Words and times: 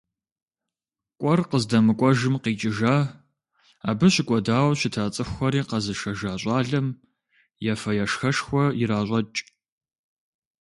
КӀуэр 1.19 1.39
къыздэмыкӀуэжым 1.49 2.35
къикӀыжа, 2.43 2.95
абы 3.89 4.07
щыкӀуэдауэ 4.13 4.73
щыта 4.79 5.03
цӀыхухэри 5.13 5.61
къэзышэжа 5.69 6.33
щӀалэм 6.41 6.87
ефэ-ешхэшхуэ 7.71 8.63
иращӀэкӀ. 8.81 9.39